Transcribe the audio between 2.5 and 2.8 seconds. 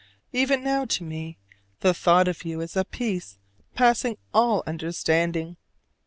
is